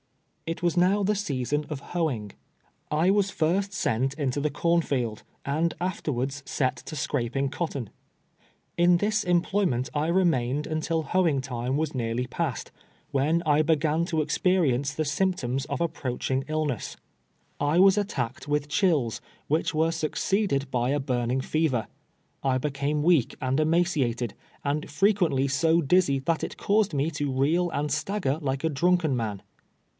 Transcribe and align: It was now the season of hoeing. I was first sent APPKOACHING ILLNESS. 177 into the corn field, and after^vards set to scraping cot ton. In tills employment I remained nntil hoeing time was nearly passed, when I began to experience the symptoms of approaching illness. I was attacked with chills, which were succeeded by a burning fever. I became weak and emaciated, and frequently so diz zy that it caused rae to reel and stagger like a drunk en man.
It 0.47 0.63
was 0.63 0.75
now 0.75 1.03
the 1.03 1.13
season 1.15 1.65
of 1.69 1.79
hoeing. 1.93 2.31
I 2.89 3.09
was 3.11 3.29
first 3.29 3.71
sent 3.71 4.15
APPKOACHING 4.15 4.17
ILLNESS. 4.17 4.35
177 4.35 4.41
into 4.41 4.41
the 4.41 4.49
corn 4.49 4.81
field, 4.81 5.23
and 5.45 5.77
after^vards 5.79 6.47
set 6.49 6.75
to 6.87 6.95
scraping 6.95 7.49
cot 7.49 7.71
ton. 7.71 7.89
In 8.77 8.97
tills 8.97 9.23
employment 9.23 9.89
I 9.93 10.07
remained 10.07 10.65
nntil 10.67 11.05
hoeing 11.09 11.39
time 11.39 11.77
was 11.77 11.93
nearly 11.95 12.25
passed, 12.27 12.71
when 13.11 13.43
I 13.45 13.61
began 13.61 14.03
to 14.05 14.21
experience 14.21 14.93
the 14.95 15.05
symptoms 15.05 15.65
of 15.65 15.79
approaching 15.79 16.43
illness. 16.49 16.97
I 17.59 17.77
was 17.79 17.95
attacked 17.97 18.47
with 18.47 18.67
chills, 18.67 19.21
which 19.47 19.73
were 19.75 19.91
succeeded 19.91 20.69
by 20.71 20.89
a 20.89 20.99
burning 20.99 21.41
fever. 21.41 21.87
I 22.43 22.57
became 22.57 23.03
weak 23.03 23.35
and 23.39 23.57
emaciated, 23.59 24.33
and 24.65 24.89
frequently 24.89 25.47
so 25.47 25.79
diz 25.79 26.05
zy 26.05 26.17
that 26.25 26.43
it 26.43 26.57
caused 26.57 26.93
rae 26.95 27.11
to 27.11 27.31
reel 27.31 27.69
and 27.69 27.89
stagger 27.91 28.39
like 28.41 28.63
a 28.65 28.69
drunk 28.69 29.05
en 29.05 29.15
man. 29.15 29.43